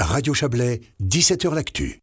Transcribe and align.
Radio 0.00 0.32
Chablais, 0.32 0.80
17h 1.02 1.52
L'Actu. 1.52 2.02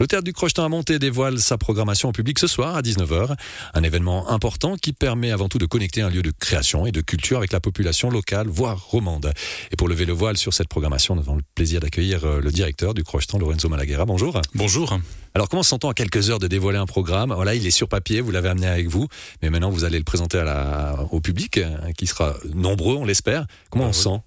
Le 0.00 0.08
Théâtre 0.08 0.24
du 0.24 0.32
Crochetin 0.32 0.64
à 0.64 0.68
Monté 0.68 0.98
dévoile 0.98 1.38
sa 1.38 1.56
programmation 1.56 2.08
au 2.08 2.12
public 2.12 2.40
ce 2.40 2.48
soir 2.48 2.74
à 2.74 2.82
19h. 2.82 3.34
Un 3.72 3.82
événement 3.84 4.28
important 4.28 4.76
qui 4.76 4.92
permet 4.92 5.30
avant 5.30 5.48
tout 5.48 5.58
de 5.58 5.64
connecter 5.64 6.02
un 6.02 6.10
lieu 6.10 6.22
de 6.22 6.32
création 6.32 6.86
et 6.86 6.92
de 6.92 7.00
culture 7.00 7.38
avec 7.38 7.52
la 7.52 7.60
population 7.60 8.10
locale, 8.10 8.48
voire 8.48 8.84
romande. 8.88 9.32
Et 9.70 9.76
pour 9.76 9.88
lever 9.88 10.04
le 10.04 10.12
voile 10.12 10.36
sur 10.36 10.52
cette 10.52 10.68
programmation, 10.68 11.14
nous 11.14 11.22
avons 11.22 11.36
le 11.36 11.44
plaisir 11.54 11.80
d'accueillir 11.80 12.24
euh, 12.24 12.40
le 12.40 12.50
directeur 12.50 12.94
du 12.94 13.04
Crochetin, 13.04 13.38
Lorenzo 13.38 13.68
Malaguerra. 13.68 14.04
Bonjour. 14.06 14.42
Bonjour. 14.54 14.98
Alors 15.34 15.48
comment 15.48 15.62
s'entend 15.62 15.88
à 15.88 15.94
quelques 15.94 16.30
heures 16.30 16.40
de 16.40 16.48
dévoiler 16.48 16.78
un 16.78 16.86
programme? 16.86 17.32
Voilà, 17.32 17.54
il 17.54 17.64
est 17.64 17.70
sur 17.70 17.88
papier, 17.88 18.20
vous 18.20 18.32
l'avez 18.32 18.48
amené 18.48 18.66
avec 18.66 18.88
vous, 18.88 19.06
mais 19.40 19.50
maintenant 19.50 19.70
vous 19.70 19.84
allez 19.84 19.98
le 19.98 20.04
présenter 20.04 20.38
à 20.38 20.44
la, 20.44 20.96
au 21.12 21.20
public, 21.20 21.58
euh, 21.58 21.92
qui 21.96 22.08
sera 22.08 22.34
nombreux, 22.54 22.96
on 22.96 23.04
l'espère. 23.04 23.46
Comment 23.70 23.86
on 23.86 23.92
se 23.92 24.02
sent? 24.02 24.20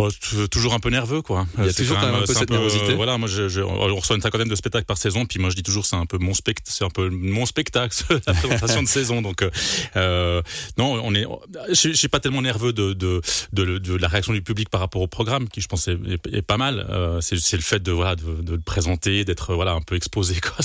Oh, 0.00 0.08
toujours 0.48 0.74
un 0.74 0.78
peu 0.78 0.90
nerveux, 0.90 1.22
quoi. 1.22 1.46
Il 1.58 1.66
y 1.66 1.68
a 1.68 1.72
toujours 1.72 1.98
quand 1.98 2.06
même 2.06 2.22
un 2.22 2.24
peu 2.24 2.32
cette 2.32 2.50
nervosité. 2.50 2.94
voilà, 2.94 3.18
moi, 3.18 3.28
je, 3.28 3.48
je, 3.48 3.60
on 3.60 3.94
reçoit 3.96 4.14
une 4.14 4.22
cinquantaine 4.22 4.48
de 4.48 4.54
spectacles 4.54 4.84
par 4.84 4.96
saison, 4.96 5.26
puis 5.26 5.40
moi, 5.40 5.50
je 5.50 5.56
dis 5.56 5.64
toujours, 5.64 5.86
c'est 5.86 5.96
un 5.96 6.06
peu 6.06 6.18
mon 6.18 6.34
spectacle, 6.34 6.70
c'est 6.72 6.84
un 6.84 6.90
peu 6.90 7.08
mon 7.10 7.46
spectacle, 7.46 7.96
la 8.26 8.32
présentation 8.32 8.82
de 8.82 8.86
saison. 8.86 9.22
Donc, 9.22 9.42
euh, 9.42 9.50
euh, 9.96 10.42
non, 10.76 11.00
on 11.02 11.14
est, 11.16 11.26
je, 11.70 11.88
je 11.88 11.96
suis 11.96 12.06
pas 12.06 12.20
tellement 12.20 12.42
nerveux 12.42 12.72
de 12.72 12.92
de, 12.92 13.20
de, 13.52 13.78
de, 13.78 13.96
la 13.96 14.06
réaction 14.06 14.32
du 14.32 14.40
public 14.40 14.68
par 14.68 14.80
rapport 14.80 15.02
au 15.02 15.08
programme, 15.08 15.48
qui 15.48 15.60
je 15.60 15.66
pense 15.66 15.88
est, 15.88 15.98
est, 16.32 16.42
pas 16.42 16.58
mal. 16.58 16.86
Euh, 16.90 17.20
c'est 17.20 17.56
le 17.56 17.62
fait 17.62 17.82
de 17.82 17.90
voilà 17.90 18.14
de, 18.14 18.40
de 18.40 18.52
le 18.52 18.60
présenter, 18.60 19.24
d'être 19.24 19.54
voilà 19.54 19.72
un 19.72 19.82
peu 19.82 19.96
exposé, 19.96 20.36
quoi. 20.40 20.64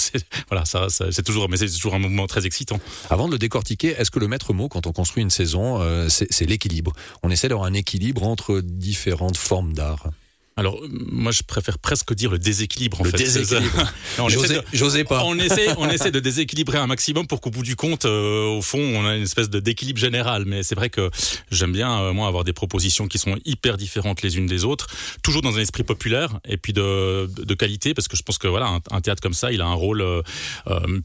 Voilà, 0.50 0.66
ça, 0.66 0.90
ça 0.90 1.12
c'est 1.12 1.24
toujours, 1.24 1.50
mais 1.50 1.58
c'est 1.58 1.70
toujours 1.70 1.96
un 1.96 2.00
moment 2.00 2.28
très 2.28 2.46
excitant. 2.46 2.80
Avant 3.10 3.26
de 3.26 3.32
le 3.32 3.40
décortiquer, 3.40 3.96
est-ce 3.98 4.12
que 4.12 4.20
le 4.20 4.28
maître 4.28 4.54
mot 4.54 4.70
quand 4.70 4.86
on 4.86 4.92
construit 4.92 5.24
une 5.24 5.32
saison, 5.32 5.82
euh, 5.82 6.08
c'est 6.10 6.46
l'équilibre? 6.46 6.94
On 7.24 7.32
essaie 7.32 7.48
d'avoir 7.48 7.68
un 7.68 7.74
équilibre 7.74 8.24
entre 8.24 8.60
différents 8.60 9.23
formes 9.32 9.74
d'art 9.74 10.08
alors, 10.56 10.80
moi, 10.88 11.32
je 11.32 11.42
préfère 11.42 11.80
presque 11.80 12.14
dire 12.14 12.30
le 12.30 12.38
déséquilibre. 12.38 13.02
En 13.02 13.04
le 13.04 13.10
fait. 13.10 13.18
déséquilibre. 13.18 13.92
J'osais 14.74 15.04
pas. 15.04 15.24
On 15.26 15.38
essaie, 15.40 15.68
on 15.78 15.90
essaie 15.90 16.12
de 16.12 16.20
déséquilibrer 16.20 16.78
un 16.78 16.86
maximum 16.86 17.26
pour 17.26 17.42
qu'au 17.42 17.50
bout 17.50 17.64
du 17.64 17.76
compte, 17.76 18.06
euh, 18.06 18.46
au 18.46 18.62
fond, 18.62 18.80
on 18.80 19.06
a 19.06 19.16
une 19.16 19.24
espèce 19.24 19.50
de 19.50 19.60
d'équilibre 19.60 20.00
général. 20.00 20.46
Mais 20.46 20.62
c'est 20.62 20.76
vrai 20.76 20.92
que 20.92 21.10
j'aime 21.50 21.72
bien, 21.72 22.02
euh, 22.02 22.14
moi, 22.14 22.28
avoir 22.28 22.44
des 22.44 22.54
propositions 22.54 23.08
qui 23.08 23.18
sont 23.18 23.36
hyper 23.46 23.78
différentes 23.78 24.22
les 24.22 24.38
unes 24.38 24.46
des 24.46 24.64
autres, 24.64 24.88
toujours 25.24 25.42
dans 25.42 25.58
un 25.58 25.62
esprit 25.62 25.84
populaire 25.84 26.40
et 26.48 26.58
puis 26.58 26.74
de, 26.74 27.28
de 27.36 27.54
qualité, 27.56 27.96
parce 27.96 28.08
que 28.08 28.16
je 28.16 28.22
pense 28.22 28.38
que 28.38 28.48
voilà, 28.48 28.80
un, 28.92 29.02
théâtre 29.02 29.22
comme 29.22 29.34
ça, 29.34 29.52
il 29.52 29.62
a 29.62 29.66
un 29.66 29.74
rôle 29.74 30.02
euh, 30.02 30.22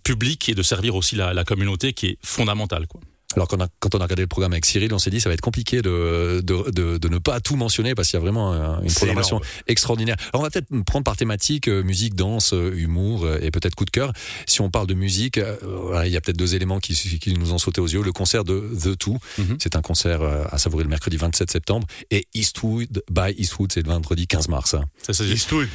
public 0.05 0.51
et 0.51 0.55
de 0.55 0.63
servir 0.63 0.95
aussi 0.95 1.17
la, 1.17 1.33
la 1.33 1.45
communauté 1.45 1.95
qui 1.95 2.07
est 2.07 2.19
fondamental, 2.23 2.87
quoi. 2.87 3.01
Alors 3.39 3.47
quand 3.47 3.59
on, 3.59 3.65
a, 3.65 3.69
quand 3.79 3.95
on 3.95 4.01
a 4.01 4.03
regardé 4.03 4.23
le 4.23 4.27
programme 4.27 4.53
avec 4.53 4.67
Cyril, 4.67 4.93
on 4.93 4.99
s'est 4.99 5.11
dit 5.11 5.21
ça 5.21 5.29
va 5.29 5.35
être 5.35 5.41
compliqué 5.41 5.81
de, 5.81 6.41
de, 6.43 6.71
de, 6.73 6.99
de 6.99 7.09
ne 7.09 7.19
pas 7.19 7.39
tout 7.39 7.55
mentionner 7.55 7.95
parce 7.95 8.09
qu'il 8.09 8.17
y 8.17 8.21
a 8.21 8.21
vraiment 8.21 8.53
une 8.83 8.93
programmation 8.93 9.41
extraordinaire. 9.69 10.17
Alors 10.33 10.41
on 10.41 10.43
va 10.43 10.51
peut-être 10.51 10.67
prendre 10.83 11.05
par 11.05 11.17
thématique 11.17 11.69
euh, 11.69 11.85
musique, 11.85 12.17
danse, 12.17 12.53
euh, 12.53 12.75
humour 12.75 13.25
euh, 13.25 13.39
et 13.41 13.53
peut-être 13.53 13.77
coup 13.77 13.85
de 13.85 13.91
cœur. 13.91 14.13
Si 14.47 14.61
on 14.61 14.71
parle 14.71 14.89
de 14.89 14.95
musique, 14.95 15.37
il 15.39 16.11
y 16.11 16.17
a 16.17 16.21
peut-être 16.21 16.37
deux 16.37 16.57
éléments 16.57 16.81
qui, 16.81 16.95
qui 16.95 17.33
nous 17.35 17.53
ont 17.53 17.59
sauté 17.59 17.81
aux 17.81 17.87
yeux. 17.87 18.03
Le 18.03 18.11
concert 18.11 18.43
de 18.43 18.73
The 18.83 18.99
Two, 18.99 19.19
mhm. 19.39 19.59
c'est 19.61 19.77
un 19.77 19.83
concert 19.83 20.21
à 20.23 20.59
savourer 20.59 20.83
le 20.83 20.91
mercredi 20.91 21.17
27 21.17 21.49
septembre 21.49 21.87
et 22.11 22.27
Eastwood 22.35 23.05
by 23.09 23.35
Eastwood, 23.39 23.71
c'est 23.71 23.83
le 23.83 23.89
vendredi 23.89 24.27
15 24.27 24.49
mars. 24.49 24.75
Ça, 25.01 25.13
c'est 25.15 25.27
Eastwood. 25.27 25.69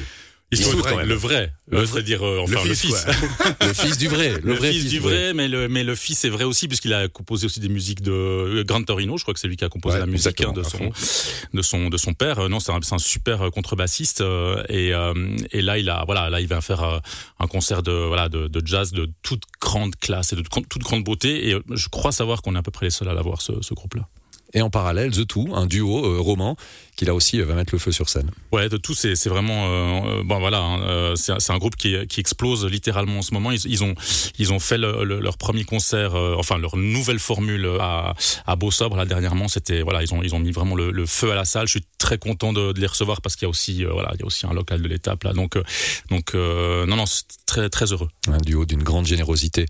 Eastwood, 0.52 0.76
le 1.04 1.14
vrai, 1.14 1.52
le 1.68 1.82
vrai. 1.82 2.02
dire 2.02 2.24
euh, 2.24 2.40
enfin 2.42 2.64
le 2.64 2.74
fils, 2.74 3.06
le 3.60 3.72
fils, 3.72 3.98
du 3.98 4.08
vrai, 4.08 4.34
le, 4.42 4.54
vrai 4.54 4.72
fils, 4.72 4.86
du 4.86 5.00
vrai, 5.00 5.34
mais 5.34 5.48
le 5.48 5.68
mais 5.68 5.82
le 5.82 5.94
fils 5.94 6.24
est 6.24 6.28
vrai 6.28 6.44
aussi 6.44 6.68
puisqu'il 6.68 6.92
a 6.92 7.08
composé 7.08 7.46
aussi 7.46 7.60
des 7.60 7.68
musiques 7.68 8.02
de 8.02 8.12
euh, 8.12 8.64
Grand 8.64 8.82
Torino, 8.82 9.16
je 9.16 9.24
crois 9.24 9.34
que 9.34 9.40
c'est 9.40 9.48
lui 9.48 9.56
qui 9.56 9.64
a 9.64 9.68
composé 9.68 9.98
la 9.98 10.06
musique 10.06 10.40
hein, 10.42 10.52
de 10.52 10.62
son 10.62 10.90
de 11.52 11.62
son 11.62 11.88
de 11.88 11.96
son 11.96 12.14
père. 12.14 12.38
Euh, 12.40 12.48
non, 12.48 12.60
c'est 12.60 12.72
un, 12.72 12.80
un, 12.90 12.98
super 12.98 13.50
contrebassiste 13.50 14.22
et 14.68 14.92
et 15.50 15.62
là 15.62 15.78
il 15.78 15.88
a 15.90 16.04
voilà 16.04 16.30
là 16.30 16.40
il 16.40 16.46
va 16.46 16.60
faire 16.60 17.00
un 17.40 17.46
concert 17.46 17.82
de 17.82 17.92
voilà 17.92 18.28
de, 18.28 18.46
de 18.48 18.66
jazz 18.66 18.92
de 18.92 19.10
toute 19.22 19.42
grande 19.60 19.96
classe 19.96 20.32
et 20.32 20.36
de 20.36 20.42
toute 20.42 20.82
grande 20.82 21.04
beauté 21.04 21.48
et 21.48 21.56
je 21.70 21.88
crois 21.88 22.12
savoir 22.12 22.42
qu'on 22.42 22.54
est 22.54 22.58
à 22.58 22.62
peu 22.62 22.70
près 22.70 22.86
les 22.86 22.90
seuls 22.90 23.08
à 23.08 23.14
l'avoir 23.14 23.42
ce, 23.42 23.52
ce 23.62 23.74
groupe 23.74 23.94
là. 23.94 24.08
Et 24.54 24.62
en 24.62 24.70
parallèle, 24.70 25.10
The 25.10 25.26
Two, 25.26 25.54
un 25.54 25.66
duo 25.66 26.04
euh, 26.04 26.20
roman 26.20 26.56
qui 26.96 27.04
là 27.04 27.12
aussi 27.12 27.40
euh, 27.40 27.44
va 27.44 27.54
mettre 27.54 27.74
le 27.74 27.80
feu 27.80 27.90
sur 27.90 28.08
scène. 28.08 28.30
Ouais, 28.52 28.68
The 28.68 28.80
Two, 28.80 28.94
c'est 28.94 29.26
vraiment 29.26 29.66
euh, 29.66 30.22
bon 30.24 30.38
voilà, 30.38 30.60
hein, 30.60 31.14
c'est 31.16 31.50
un 31.50 31.58
groupe 31.58 31.74
qui, 31.74 31.96
qui 32.06 32.20
explose 32.20 32.64
littéralement 32.66 33.18
en 33.18 33.22
ce 33.22 33.34
moment. 33.34 33.50
Ils, 33.50 33.66
ils 33.66 33.82
ont 33.82 33.94
ils 34.38 34.52
ont 34.52 34.60
fait 34.60 34.78
le, 34.78 35.02
leur 35.04 35.36
premier 35.36 35.64
concert, 35.64 36.14
enfin 36.14 36.56
leur 36.56 36.76
nouvelle 36.76 37.18
formule 37.18 37.68
à 37.80 38.14
à 38.46 38.56
Beau 38.56 38.70
Sobre 38.70 38.96
là 38.96 39.06
dernièrement. 39.06 39.48
C'était 39.48 39.82
voilà, 39.82 40.02
ils 40.04 40.14
ont 40.14 40.22
ils 40.22 40.36
ont 40.36 40.38
mis 40.38 40.52
vraiment 40.52 40.76
le, 40.76 40.92
le, 40.92 41.06
feu 41.06 41.32
à 41.32 41.34
la 41.34 41.44
salle. 41.44 41.66
Je 41.66 41.72
suis 41.72 41.86
très 41.98 42.18
content 42.18 42.52
de, 42.52 42.70
de 42.72 42.80
les 42.80 42.86
recevoir 42.86 43.20
parce 43.22 43.34
qu'il 43.34 43.46
y 43.46 43.48
a 43.48 43.50
aussi 43.50 43.82
voilà, 43.84 44.12
il 44.14 44.20
y 44.20 44.22
a 44.22 44.26
aussi 44.26 44.46
un 44.46 44.54
local 44.54 44.80
de 44.80 44.86
l'étape 44.86 45.24
là. 45.24 45.32
Donc 45.32 45.58
donc 46.10 46.34
non 46.34 46.96
non, 46.96 47.06
très 47.60 47.70
très 47.70 47.92
heureux. 47.92 48.08
Un 48.28 48.38
duo 48.38 48.64
d'une 48.64 48.82
grande 48.82 49.06
générosité. 49.06 49.66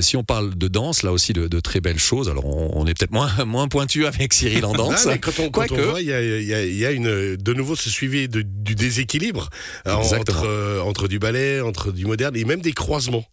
si 0.00 0.16
on 0.16 0.24
parle 0.24 0.54
de 0.54 0.68
danse, 0.68 1.02
là 1.02 1.12
aussi 1.12 1.32
de, 1.32 1.46
de 1.48 1.60
très 1.60 1.80
belles 1.80 1.98
choses. 1.98 2.28
Alors 2.28 2.46
on, 2.46 2.70
on 2.74 2.86
est 2.86 2.94
peut-être 2.98 3.12
moins 3.12 3.30
moins 3.44 3.68
pointu 3.68 4.06
avec 4.06 4.32
Cyril 4.32 4.64
en 4.64 4.72
danse. 4.72 5.08
quand 5.20 5.38
on, 5.40 5.50
quand 5.50 5.70
on 5.72 5.90
voit, 5.90 6.00
il 6.00 6.08
y 6.08 6.12
a, 6.12 6.20
y, 6.22 6.74
y 6.74 6.86
a, 6.86 6.90
une, 6.90 7.36
de 7.36 7.54
nouveau 7.54 7.76
ce 7.76 7.90
suivi 7.90 8.28
de, 8.28 8.42
du 8.42 8.74
déséquilibre 8.74 9.48
entre, 9.86 10.46
euh, 10.46 10.80
entre 10.82 11.08
du 11.08 11.18
ballet, 11.18 11.60
entre 11.60 11.92
du 11.92 12.04
moderne 12.06 12.36
et 12.36 12.44
même 12.44 12.60
des 12.60 12.72
croisements. 12.72 13.24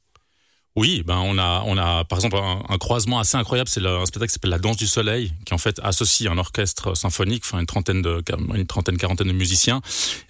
Oui, 0.78 1.04
ben 1.06 1.18
on 1.18 1.38
a 1.38 1.64
on 1.66 1.78
a 1.78 2.06
par 2.06 2.18
exemple 2.18 2.38
un, 2.38 2.78
croisement 2.78 3.20
assez 3.20 3.36
incroyable, 3.36 3.70
c'est 3.70 3.86
un 3.86 4.06
spectacle 4.06 4.28
qui 4.28 4.34
s'appelle 4.34 4.52
La 4.52 4.58
Danse 4.58 4.78
du 4.78 4.88
Soleil, 4.88 5.34
qui 5.46 5.54
en 5.54 5.58
fait 5.58 5.82
associe 5.84 6.32
un 6.32 6.38
orchestre 6.38 6.96
symphonique, 6.96 7.44
enfin 7.46 7.60
une 7.60 7.66
trentaine 7.66 8.02
de 8.02 8.24
une 8.56 8.66
trentaine 8.66 8.98
quarantaine 8.98 9.28
de 9.28 9.34
musiciens, 9.34 9.82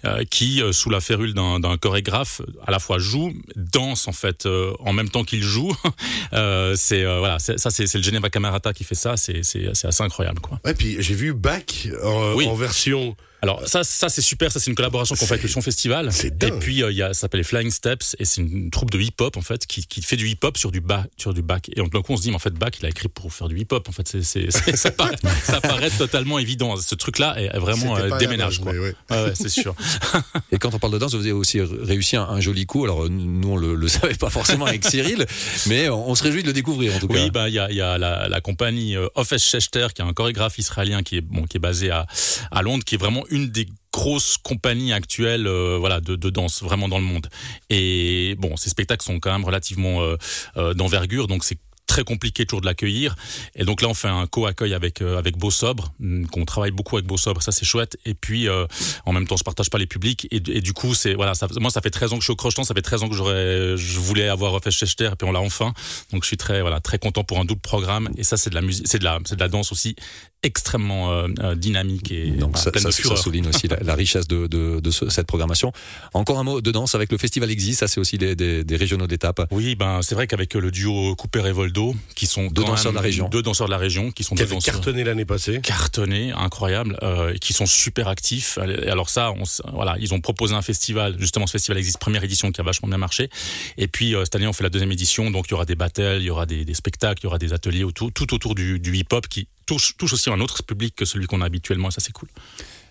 euh, 0.04 0.24
qui 0.28 0.60
euh, 0.60 0.72
sous 0.72 0.90
la 0.90 1.00
férule 1.00 1.32
d'un 1.32 1.76
chorégraphe 1.76 2.42
à 2.66 2.72
la 2.72 2.80
fois 2.80 2.98
joue, 2.98 3.32
danse 3.54 4.08
en 4.08 4.12
fait 4.12 4.46
euh, 4.46 4.72
en 4.80 4.92
même 4.92 5.10
temps 5.10 5.22
qu'il 5.22 5.44
joue. 5.44 5.72
c'est 6.32 7.04
voilà, 7.04 7.38
ça 7.38 7.70
c'est 7.70 7.94
le 7.94 8.02
Geneva 8.02 8.28
Camerata 8.28 8.72
qui 8.72 8.82
fait 8.82 8.96
ça, 8.96 9.16
c'est 9.16 9.44
c'est 9.44 9.68
assez 9.68 10.02
incroyable 10.02 10.40
quoi. 10.40 10.58
Ouais, 10.64 10.74
puis 10.74 10.96
j'ai 10.98 11.14
vu 11.14 11.34
Bach 11.34 11.86
en, 12.02 12.34
en 12.34 12.54
version 12.54 13.16
alors 13.42 13.66
ça, 13.66 13.82
ça 13.82 14.08
c'est 14.08 14.22
super. 14.22 14.52
Ça 14.52 14.60
c'est 14.60 14.70
une 14.70 14.76
collaboration 14.76 15.16
qu'on 15.16 15.26
fait 15.26 15.34
avec 15.34 15.42
le 15.42 15.48
Son 15.48 15.60
Festival. 15.60 16.10
Et 16.22 16.50
puis 16.52 16.82
euh, 16.82 16.92
il 16.92 16.96
y 16.96 17.02
a, 17.02 17.08
ça 17.08 17.22
s'appelle 17.22 17.40
les 17.40 17.44
Flying 17.44 17.72
Steps 17.72 18.14
et 18.20 18.24
c'est 18.24 18.40
une 18.40 18.70
troupe 18.70 18.90
de 18.90 19.00
hip-hop 19.00 19.36
en 19.36 19.42
fait 19.42 19.66
qui, 19.66 19.84
qui 19.84 20.00
fait 20.00 20.16
du 20.16 20.28
hip-hop 20.28 20.56
sur 20.56 20.70
du 20.70 20.80
bas, 20.80 21.06
sur 21.16 21.34
du 21.34 21.42
bac. 21.42 21.68
Et 21.74 21.82
donc 21.82 22.08
on 22.08 22.16
se 22.16 22.22
dit, 22.22 22.30
mais 22.30 22.36
en 22.36 22.38
fait, 22.38 22.54
Bach 22.54 22.70
il 22.78 22.86
a 22.86 22.88
écrit 22.88 23.08
pour 23.08 23.32
faire 23.32 23.48
du 23.48 23.58
hip-hop. 23.58 23.88
En 23.88 23.92
fait, 23.92 24.06
c'est, 24.06 24.22
c'est, 24.22 24.50
ça, 24.76 24.92
paraît, 24.92 25.16
ça 25.42 25.60
paraît 25.60 25.90
totalement 25.90 26.38
évident. 26.38 26.76
Ce 26.76 26.94
truc-là 26.94 27.34
est 27.36 27.58
vraiment 27.58 27.96
euh, 27.96 28.16
déménage. 28.18 28.60
Quoi. 28.60 28.72
Ouais. 28.72 28.94
Ouais, 29.10 29.32
c'est 29.34 29.48
sûr. 29.48 29.74
et 30.52 30.58
quand 30.58 30.72
on 30.74 30.78
parle 30.78 30.92
de 30.92 30.98
danse, 30.98 31.14
vous 31.14 31.22
avez 31.22 31.32
aussi 31.32 31.60
réussi 31.60 32.16
un, 32.16 32.38
joli 32.38 32.64
coup. 32.64 32.84
Alors 32.84 33.10
nous 33.10 33.48
on 33.48 33.56
le, 33.56 33.74
le 33.74 33.88
savait 33.88 34.14
pas 34.14 34.30
forcément 34.30 34.66
avec 34.66 34.84
Cyril, 34.84 35.26
mais 35.66 35.88
on, 35.88 36.14
se 36.14 36.22
réjouit 36.22 36.42
de 36.42 36.46
le 36.48 36.52
découvrir 36.52 36.94
en 36.94 36.98
tout 37.00 37.08
cas. 37.08 37.14
Oui, 37.14 37.30
bah 37.30 37.48
il 37.48 37.54
y 37.54 37.58
a, 37.58 37.72
y 37.72 37.80
a 37.80 37.98
la, 37.98 38.28
la 38.28 38.40
compagnie 38.40 38.96
euh, 38.96 39.08
Office 39.16 39.44
Schechter 39.44 39.88
qui 39.94 40.02
est 40.02 40.04
un 40.04 40.12
chorégraphe 40.12 40.58
israélien 40.58 41.02
qui 41.02 41.16
est 41.16 41.20
bon, 41.20 41.44
qui 41.44 41.56
est 41.56 41.60
basé 41.60 41.90
à, 41.90 42.06
à 42.52 42.62
Londres, 42.62 42.84
qui 42.84 42.94
est 42.94 42.98
vraiment 42.98 43.24
une 43.32 43.48
des 43.48 43.66
grosse 43.92 44.38
compagnie 44.38 44.92
actuelle 44.92 45.46
euh, 45.46 45.76
voilà 45.78 46.00
de, 46.00 46.16
de, 46.16 46.30
danse 46.30 46.62
vraiment 46.62 46.88
dans 46.88 46.98
le 46.98 47.04
monde. 47.04 47.28
Et 47.68 48.36
bon 48.38 48.56
ces 48.56 48.70
spectacles 48.70 49.04
sont 49.04 49.20
quand 49.20 49.32
même 49.32 49.44
relativement 49.44 50.02
euh, 50.02 50.16
euh, 50.56 50.74
d'envergure 50.74 51.26
donc 51.26 51.44
c'est 51.44 51.58
très 51.92 52.04
compliqué 52.04 52.46
toujours 52.46 52.62
de 52.62 52.66
l'accueillir. 52.66 53.14
Et 53.54 53.64
donc 53.64 53.82
là, 53.82 53.88
on 53.88 53.92
fait 53.92 54.08
un 54.08 54.26
co-accueil 54.26 54.72
avec 54.72 55.02
euh, 55.02 55.18
avec 55.18 55.36
Beau 55.36 55.50
Sobre, 55.50 55.92
mm, 55.98 56.24
qu'on 56.26 56.46
travaille 56.46 56.70
beaucoup 56.70 56.96
avec 56.96 57.06
Beau 57.06 57.18
Sobre, 57.18 57.42
ça 57.42 57.52
c'est 57.52 57.66
chouette. 57.66 57.98
Et 58.06 58.14
puis 58.14 58.48
euh, 58.48 58.66
en 59.04 59.12
même 59.12 59.26
temps, 59.26 59.36
je 59.36 59.44
partage 59.44 59.68
pas 59.68 59.76
les 59.76 59.86
publics. 59.86 60.26
Et, 60.30 60.36
et 60.36 60.62
du 60.62 60.72
coup, 60.72 60.94
c'est 60.94 61.12
voilà, 61.12 61.34
ça, 61.34 61.48
moi 61.60 61.70
ça 61.70 61.82
fait 61.82 61.90
13 61.90 62.14
ans 62.14 62.16
que 62.16 62.22
je 62.22 62.26
suis 62.26 62.32
au 62.32 62.36
crocheton, 62.36 62.64
ça 62.64 62.74
fait 62.74 62.80
13 62.80 63.02
ans 63.02 63.08
que 63.10 63.14
j'aurais, 63.14 63.76
je 63.76 63.98
voulais 63.98 64.28
avoir 64.28 64.52
refait 64.52 64.70
Schechter, 64.70 65.10
et 65.12 65.16
puis 65.16 65.28
on 65.28 65.32
l'a 65.32 65.40
enfin. 65.40 65.74
Donc 66.12 66.22
je 66.22 66.28
suis 66.28 66.38
très 66.38 66.62
voilà 66.62 66.80
très 66.80 66.98
content 66.98 67.24
pour 67.24 67.38
un 67.38 67.44
double 67.44 67.60
programme. 67.60 68.08
Et 68.16 68.22
ça, 68.22 68.38
c'est 68.38 68.48
de 68.48 68.54
la 68.54 68.62
musique, 68.62 68.88
c'est 68.88 68.98
de 68.98 69.04
la 69.04 69.18
c'est 69.26 69.36
de 69.36 69.40
la 69.40 69.48
danse 69.48 69.70
aussi 69.70 69.94
extrêmement 70.42 71.12
euh, 71.12 71.28
euh 71.40 71.54
dynamique 71.54 72.10
et 72.10 72.30
donc 72.30 72.58
ça, 72.58 72.70
ça, 72.74 72.90
ça, 72.90 73.16
souligne 73.16 73.46
aussi 73.46 73.68
la, 73.68 73.76
la, 73.80 73.94
richesse 73.94 74.26
de, 74.26 74.48
de, 74.48 74.80
de 74.80 74.90
ce, 74.90 75.08
cette 75.08 75.26
programmation. 75.26 75.72
Encore 76.14 76.38
un 76.38 76.42
mot 76.42 76.60
de 76.60 76.70
danse 76.72 76.94
avec 76.94 77.12
le 77.12 77.18
festival 77.18 77.50
Exist, 77.50 77.80
ça 77.80 77.88
c'est 77.88 78.00
aussi 78.00 78.18
des, 78.18 78.34
des, 78.34 78.64
des 78.64 78.76
régionaux 78.76 79.06
d'étape. 79.06 79.46
Oui, 79.52 79.76
ben 79.76 80.02
c'est 80.02 80.16
vrai 80.16 80.26
qu'avec 80.26 80.54
le 80.54 80.70
duo 80.70 81.14
Cooper 81.14 81.46
et 81.46 81.52
Voldo 81.52 81.81
qui 82.14 82.26
sont 82.26 82.46
deux 82.48 82.64
danseurs 82.64 82.92
de 82.92 82.96
la 82.96 83.02
région, 83.02 83.28
deux 83.28 83.42
danseurs 83.42 83.66
de 83.66 83.72
la 83.72 83.78
région, 83.78 84.10
qui 84.10 84.24
sont 84.24 84.34
qui 84.34 84.44
deux 84.44 84.58
cartonné 84.58 85.04
l'année 85.04 85.24
passée, 85.24 85.60
cartonné, 85.60 86.32
incroyable, 86.32 86.98
euh, 87.02 87.34
qui 87.38 87.52
sont 87.52 87.66
super 87.66 88.08
actifs. 88.08 88.58
Alors 88.58 89.08
ça, 89.08 89.32
on, 89.32 89.44
voilà, 89.72 89.96
ils 90.00 90.12
ont 90.14 90.20
proposé 90.20 90.54
un 90.54 90.62
festival, 90.62 91.16
justement 91.18 91.46
ce 91.46 91.52
festival 91.52 91.78
existe 91.78 91.98
première 91.98 92.24
édition 92.24 92.52
qui 92.52 92.60
a 92.60 92.64
vachement 92.64 92.88
bien 92.88 92.98
marché. 92.98 93.28
Et 93.76 93.88
puis 93.88 94.14
euh, 94.14 94.24
cette 94.24 94.36
année, 94.36 94.46
on 94.46 94.52
fait 94.52 94.64
la 94.64 94.70
deuxième 94.70 94.92
édition, 94.92 95.30
donc 95.30 95.46
il 95.48 95.52
y 95.52 95.54
aura 95.54 95.66
des 95.66 95.76
battles, 95.76 96.18
il 96.20 96.26
y 96.26 96.30
aura 96.30 96.46
des, 96.46 96.64
des 96.64 96.74
spectacles, 96.74 97.20
il 97.22 97.24
y 97.24 97.28
aura 97.28 97.38
des 97.38 97.52
ateliers 97.52 97.84
autour, 97.84 98.12
tout 98.12 98.34
autour 98.34 98.54
du, 98.54 98.78
du 98.78 98.96
hip-hop 98.96 99.26
qui 99.28 99.48
touche, 99.66 99.96
touche 99.96 100.12
aussi 100.12 100.30
un 100.30 100.40
autre 100.40 100.62
public 100.62 100.94
que 100.94 101.04
celui 101.04 101.26
qu'on 101.26 101.40
a 101.40 101.46
habituellement. 101.46 101.88
Et 101.88 101.92
ça, 101.92 102.00
c'est 102.00 102.12
cool. 102.12 102.28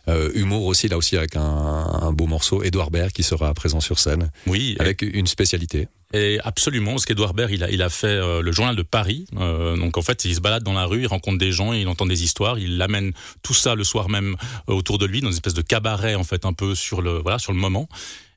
Euh, 0.08 0.32
humour 0.34 0.66
aussi 0.66 0.88
là 0.88 0.98
aussi 0.98 1.16
avec 1.16 1.36
un, 1.36 1.42
un 1.42 2.12
beau 2.12 2.26
morceau 2.26 2.64
Edouard 2.64 2.90
Baird 2.90 3.12
qui 3.12 3.22
sera 3.22 3.54
présent 3.54 3.80
sur 3.80 4.00
scène 4.00 4.32
oui 4.48 4.76
avec 4.80 5.04
une 5.04 5.28
spécialité 5.28 5.88
et 6.14 6.40
absolument, 6.44 6.92
parce 6.92 7.06
qu'Edouard 7.06 7.34
Baird, 7.34 7.52
il 7.52 7.64
a, 7.64 7.70
il 7.70 7.82
a 7.82 7.90
fait 7.90 8.08
euh, 8.08 8.42
le 8.42 8.52
journal 8.52 8.76
de 8.76 8.82
Paris. 8.82 9.26
Euh, 9.38 9.78
donc 9.78 9.98
en 9.98 10.02
fait, 10.02 10.26
il 10.26 10.36
se 10.36 10.42
balade 10.42 10.64
dans 10.64 10.74
la 10.74 10.86
rue, 10.86 11.02
il 11.02 11.08
rencontre 11.08 11.38
des 11.38 11.52
gens, 11.52 11.72
il 11.74 11.88
entend 11.88 12.06
des 12.06 12.24
histoires, 12.24 12.60
il 12.60 12.82
amène 12.82 13.14
tout 13.44 13.54
ça 13.54 13.76
le 13.76 13.84
soir 13.84 14.10
même 14.10 14.36
autour 14.68 14.98
de 14.98 15.06
lui 15.06 15.22
dans 15.22 15.28
une 15.28 15.34
espèce 15.34 15.54
de 15.54 15.62
cabaret 15.62 16.16
en 16.16 16.24
fait, 16.24 16.46
un 16.46 16.54
peu 16.54 16.76
sur 16.76 17.02
le 17.02 17.20
voilà 17.20 17.40
sur 17.40 17.54
le 17.54 17.60
moment. 17.60 17.88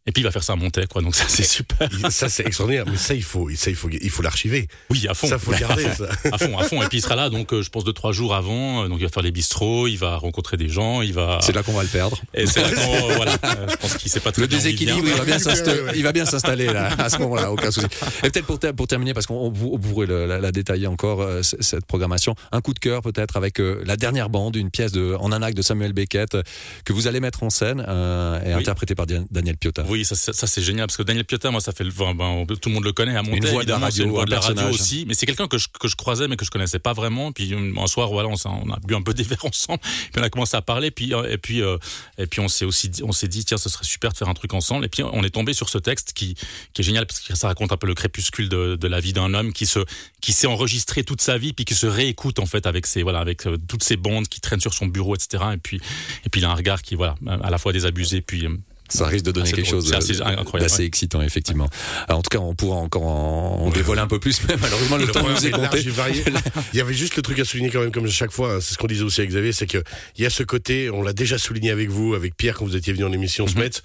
Et 0.06 0.12
puis 0.12 0.20
il 0.20 0.24
va 0.24 0.30
faire 0.30 0.42
ça 0.44 0.52
à 0.52 0.56
Montaigne, 0.56 0.86
quoi. 0.86 1.00
Donc 1.00 1.14
ça 1.14 1.24
c'est 1.28 1.44
super. 1.44 1.88
Ça 2.10 2.28
c'est 2.28 2.46
extraordinaire. 2.46 2.84
Mais 2.86 2.98
ça 2.98 3.14
il 3.14 3.22
faut, 3.22 3.48
ça 3.56 3.70
il 3.70 3.76
faut, 3.76 3.88
il 3.90 4.10
faut 4.10 4.22
l'archiver. 4.22 4.68
Oui, 4.90 5.06
à 5.08 5.14
fond. 5.14 5.26
Ça 5.28 5.38
faut 5.38 5.50
le 5.52 5.58
garder. 5.60 5.86
À 5.86 5.90
fond, 5.94 6.04
ça. 6.04 6.28
à 6.32 6.38
fond, 6.38 6.58
à 6.58 6.64
fond. 6.64 6.82
Et 6.82 6.86
puis 6.88 6.98
il 6.98 7.00
sera 7.00 7.16
là, 7.16 7.30
donc 7.30 7.52
euh, 7.54 7.62
je 7.62 7.70
pense 7.70 7.84
deux 7.84 7.94
trois 7.94 8.12
jours 8.12 8.34
avant. 8.34 8.84
Euh, 8.84 8.88
Donc 8.88 8.98
il 9.00 9.04
va 9.04 9.08
faire 9.10 9.22
les 9.22 9.30
bistrots, 9.32 9.86
il 9.88 9.96
va 9.96 10.16
rencontrer 10.18 10.58
des 10.58 10.68
gens, 10.68 11.00
il 11.00 11.14
va. 11.14 11.38
C'est 11.42 11.54
là 11.54 11.62
qu'on 11.62 11.72
va 11.72 11.82
le 11.82 11.88
perdre. 11.88 12.20
Et 12.34 12.46
c'est 12.46 12.60
là 12.60 12.70
qu'on, 12.70 13.08
voilà. 13.16 13.32
Je 13.70 13.76
pense 13.76 13.96
qu'il 13.96 14.10
sait 14.10 14.20
pas 14.20 14.30
très 14.30 14.42
Le 14.42 14.48
bien 14.48 14.58
déséquilibre, 14.58 15.06
il 15.06 15.14
va 15.14 15.24
bien 15.24 15.38
il 15.94 16.02
va 16.02 16.12
bien 16.12 16.26
s'installer 16.26 16.66
là, 16.66 16.90
à 16.98 17.08
ce 17.08 17.18
moment-là, 17.20 17.50
aucun 17.50 17.70
souci. 17.70 17.86
Et 18.22 18.30
peut-être 18.30 18.46
pour, 18.46 18.58
ter- 18.58 18.74
pour 18.74 18.86
terminer, 18.86 19.14
parce 19.14 19.24
qu'on 19.26 19.36
on 19.36 19.50
vous- 19.50 19.78
pourrait 19.78 20.06
le- 20.06 20.26
la, 20.26 20.38
la 20.38 20.52
détailler 20.52 20.86
encore, 20.86 21.22
euh, 21.22 21.40
cette 21.42 21.86
programmation, 21.86 22.34
un 22.52 22.60
coup 22.60 22.74
de 22.74 22.78
cœur 22.78 23.00
peut-être 23.00 23.36
avec 23.38 23.58
la 23.58 23.96
dernière 23.96 24.28
bande, 24.28 24.56
une 24.56 24.70
pièce 24.70 24.92
de, 24.92 25.14
en 25.18 25.32
un 25.32 25.40
acte 25.42 25.56
de 25.56 25.62
Samuel 25.62 25.94
Beckett, 25.94 26.36
que 26.84 26.92
vous 26.92 27.06
allez 27.06 27.20
mettre 27.20 27.42
en 27.42 27.48
scène 27.50 27.82
euh, 27.88 28.38
et 28.44 28.48
Oui. 28.54 28.60
interprétée 28.60 28.94
par 28.94 29.06
Daniel 29.06 29.56
Piotta. 29.56 29.84
Oui, 29.88 29.93
ça, 30.02 30.16
ça, 30.16 30.32
ça, 30.32 30.46
c'est 30.46 30.62
génial 30.62 30.86
parce 30.86 30.96
que 30.96 31.02
Daniel 31.04 31.24
Piotta, 31.24 31.50
moi, 31.50 31.60
ça 31.60 31.72
fait 31.72 31.86
enfin, 31.86 32.14
ben, 32.14 32.44
tout 32.46 32.68
le 32.68 32.74
monde 32.74 32.84
le 32.84 32.92
connaît 32.92 33.16
à 33.16 33.22
Montaigne. 33.22 33.44
Une 33.44 33.50
voix 33.50 33.64
de 33.64 33.68
la 33.68 33.78
radio, 33.78 34.04
une 34.04 34.10
voix 34.10 34.24
de 34.24 34.30
la 34.30 34.40
radio 34.40 34.68
aussi, 34.68 35.04
mais 35.06 35.14
c'est 35.14 35.26
quelqu'un 35.26 35.46
que 35.46 35.58
je, 35.58 35.68
que 35.68 35.86
je 35.86 35.94
croisais 35.94 36.26
mais 36.26 36.36
que 36.36 36.44
je 36.44 36.50
connaissais 36.50 36.78
pas 36.78 36.92
vraiment. 36.92 37.30
Puis 37.32 37.52
euh, 37.54 37.72
un 37.78 37.86
soir, 37.86 38.08
voilà, 38.08 38.28
on, 38.28 38.34
on 38.48 38.72
a 38.72 38.78
bu 38.80 38.94
un 38.94 39.02
peu 39.02 39.14
des 39.14 39.22
verres 39.24 39.44
ensemble, 39.44 39.80
puis 39.80 40.20
on 40.20 40.22
a 40.22 40.30
commencé 40.30 40.56
à 40.56 40.62
parler, 40.62 40.90
puis 40.90 41.14
euh, 41.14 41.30
et 41.30 41.38
puis 41.38 41.62
euh, 41.62 41.78
et 42.18 42.26
puis 42.26 42.40
on 42.40 42.48
s'est 42.48 42.64
aussi 42.64 42.88
dit, 42.88 43.02
on 43.02 43.12
s'est 43.12 43.28
dit 43.28 43.44
tiens, 43.44 43.58
ce 43.58 43.68
serait 43.68 43.84
super 43.84 44.12
de 44.12 44.16
faire 44.16 44.28
un 44.28 44.34
truc 44.34 44.54
ensemble. 44.54 44.84
Et 44.84 44.88
puis 44.88 45.02
on 45.02 45.22
est 45.22 45.30
tombé 45.30 45.52
sur 45.52 45.68
ce 45.68 45.78
texte 45.78 46.12
qui 46.12 46.34
qui 46.72 46.82
est 46.82 46.84
génial 46.84 47.06
parce 47.06 47.20
que 47.20 47.36
ça 47.36 47.48
raconte 47.48 47.72
un 47.72 47.76
peu 47.76 47.86
le 47.86 47.94
crépuscule 47.94 48.48
de, 48.48 48.76
de 48.76 48.88
la 48.88 49.00
vie 49.00 49.12
d'un 49.12 49.34
homme 49.34 49.52
qui 49.52 49.66
se 49.66 49.80
qui 50.20 50.32
s'est 50.32 50.46
enregistré 50.46 51.04
toute 51.04 51.20
sa 51.20 51.38
vie 51.38 51.52
puis 51.52 51.64
qui 51.64 51.74
se 51.74 51.86
réécoute 51.86 52.38
en 52.38 52.46
fait 52.46 52.66
avec 52.66 52.86
ses 52.86 53.02
voilà 53.02 53.20
avec 53.20 53.46
euh, 53.46 53.56
toutes 53.68 53.82
ces 53.82 53.96
bandes 53.96 54.28
qui 54.28 54.40
traînent 54.40 54.60
sur 54.60 54.74
son 54.74 54.86
bureau, 54.86 55.14
etc. 55.14 55.44
Et 55.54 55.58
puis 55.58 55.80
et 56.24 56.30
puis 56.30 56.40
il 56.40 56.44
a 56.44 56.50
un 56.50 56.54
regard 56.54 56.82
qui 56.82 56.94
voilà 56.94 57.16
à 57.42 57.50
la 57.50 57.58
fois 57.58 57.72
désabusé 57.72 58.20
puis 58.20 58.46
Ça 58.90 59.06
risque 59.06 59.24
de 59.24 59.30
donner 59.32 59.46
assez 59.46 59.54
quelque 59.56 59.70
drôle. 59.70 59.80
chose 59.82 59.88
C'est 59.90 59.96
assez 59.96 60.12
de- 60.14 60.22
incroyable, 60.22 60.60
d'assez 60.70 60.82
ouais. 60.82 60.86
excitant, 60.86 61.22
effectivement. 61.22 61.68
Alors, 62.06 62.18
en 62.18 62.22
tout 62.22 62.28
cas, 62.28 62.38
on 62.38 62.54
pourra 62.54 62.76
encore 62.76 63.04
en, 63.06 63.62
en 63.66 63.70
dévoiler 63.70 64.02
un 64.02 64.06
peu 64.06 64.18
plus, 64.20 64.40
mais 64.48 64.56
malheureusement, 64.60 64.96
le, 64.98 65.06
Le 65.06 65.12
temps 65.12 65.26
nous 65.28 65.46
est 65.46 65.50
compté. 65.50 65.80
Il 66.72 66.76
y 66.76 66.80
avait 66.80 66.94
juste 66.94 67.16
le 67.16 67.22
truc 67.22 67.38
à 67.38 67.44
souligner 67.44 67.70
quand 67.70 67.80
même, 67.80 67.92
comme 67.92 68.06
chaque 68.08 68.30
fois, 68.30 68.54
hein, 68.54 68.58
c'est 68.60 68.74
ce 68.74 68.78
qu'on 68.78 68.86
disait 68.86 69.02
aussi 69.02 69.20
avec 69.20 69.30
Xavier, 69.30 69.52
c'est 69.52 69.66
que 69.66 69.82
il 70.16 70.22
y 70.22 70.26
a 70.26 70.30
ce 70.30 70.42
côté, 70.42 70.90
on 70.90 71.02
l'a 71.02 71.12
déjà 71.14 71.38
souligné 71.38 71.70
avec 71.70 71.88
vous, 71.88 72.14
avec 72.14 72.36
Pierre 72.36 72.56
quand 72.58 72.66
vous 72.66 72.76
étiez 72.76 72.92
venu 72.92 73.04
en 73.04 73.12
émission 73.12 73.44
Mhm. 73.46 73.50
se 73.50 73.58
mettre, 73.58 73.80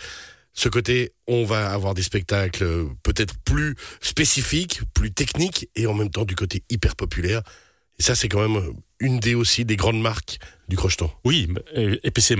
ce 0.53 0.67
côté, 0.67 1.13
on 1.27 1.45
va 1.45 1.71
avoir 1.71 1.93
des 1.93 2.03
spectacles 2.03 2.63
euh, 2.63 2.85
peut-être 3.03 3.35
plus 3.45 3.75
spécifiques, 4.01 4.81
plus 4.93 5.11
techniques, 5.11 5.69
et 5.75 5.87
en 5.87 5.93
même 5.93 6.09
temps 6.09 6.25
du 6.25 6.35
côté 6.35 6.63
hyper 6.69 6.95
populaire. 6.95 7.41
Et 7.99 8.03
ça, 8.03 8.15
c'est 8.15 8.27
quand 8.27 8.41
même 8.47 8.73
une 8.99 9.19
des 9.19 9.35
aussi 9.35 9.65
des 9.65 9.75
grandes 9.75 10.01
marques 10.01 10.39
du 10.67 10.75
crocheton. 10.75 11.09
Oui, 11.25 11.47
et, 11.75 11.99
et 12.03 12.11
puis 12.11 12.21
c'est 12.21 12.37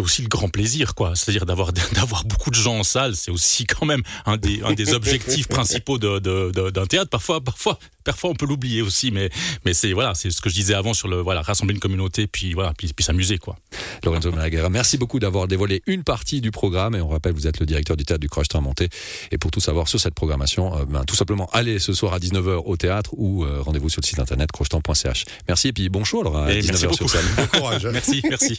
aussi 0.00 0.22
le 0.22 0.28
grand 0.28 0.48
plaisir 0.48 0.94
quoi, 0.94 1.14
c'est-à-dire 1.14 1.44
d'avoir 1.44 1.72
d'avoir 1.92 2.24
beaucoup 2.24 2.50
de 2.50 2.54
gens 2.54 2.78
en 2.78 2.82
salle, 2.84 3.14
c'est 3.16 3.30
aussi 3.30 3.66
quand 3.66 3.84
même 3.84 4.02
un 4.24 4.38
des 4.38 4.62
un 4.64 4.72
des 4.72 4.94
objectifs 4.94 5.46
principaux 5.56 5.98
de 5.98 6.18
de- 6.20 6.50
de- 6.52 6.70
d'un 6.70 6.86
théâtre. 6.86 7.10
Parfois 7.10 7.42
parfois 7.42 7.78
parfois 8.02 8.30
on 8.30 8.34
peut 8.34 8.46
l'oublier 8.46 8.80
aussi, 8.80 9.10
mais 9.10 9.28
mais 9.66 9.74
c'est 9.74 9.92
voilà 9.92 10.14
c'est 10.14 10.30
ce 10.30 10.40
que 10.40 10.48
je 10.48 10.54
disais 10.54 10.72
avant 10.74 10.94
sur 10.94 11.06
le 11.08 11.20
voilà 11.20 11.42
rassembler 11.42 11.74
une 11.74 11.80
communauté 11.80 12.26
puis 12.26 12.54
voilà 12.54 12.72
puis, 12.78 12.90
puis 12.94 13.04
s'amuser 13.04 13.36
quoi. 13.36 13.56
Lorenzo 14.04 14.32
Malaguerra, 14.32 14.70
merci 14.70 14.96
beaucoup 14.96 15.18
d'avoir 15.18 15.46
dévoilé 15.46 15.82
une 15.86 16.02
partie 16.02 16.40
du 16.40 16.50
programme. 16.50 16.94
Et 16.94 17.00
on 17.02 17.08
rappelle, 17.08 17.34
vous 17.34 17.46
êtes 17.46 17.60
le 17.60 17.66
directeur 17.66 17.96
du 17.98 18.04
théâtre 18.04 18.20
du 18.22 18.28
Crocheton 18.30 18.58
à 18.58 18.60
Monté. 18.62 18.88
Et 19.30 19.36
pour 19.38 19.50
tout 19.50 19.60
savoir 19.60 19.88
sur 19.88 20.00
cette 20.00 20.14
programmation, 20.14 20.78
euh, 20.78 20.84
ben, 20.86 21.04
tout 21.04 21.14
simplement, 21.16 21.48
allez 21.52 21.78
ce 21.78 21.92
soir 21.92 22.14
à 22.14 22.18
19h 22.18 22.62
au 22.64 22.76
théâtre 22.78 23.10
ou 23.18 23.44
euh, 23.44 23.60
rendez-vous 23.60 23.90
sur 23.90 24.00
le 24.02 24.06
site 24.06 24.18
internet 24.18 24.50
crocheton.ch. 24.52 25.24
Merci 25.48 25.68
et 25.68 25.72
puis 25.74 25.79
bon 25.88 26.04
show 26.04 26.20
alors 26.20 26.36
à 26.36 26.52
Et 26.52 26.62
merci 26.62 26.86
19h 26.86 26.94
sur. 26.94 27.06
Bon 27.36 27.46
courage. 27.58 27.86
Merci 27.92 28.22
merci. 28.28 28.58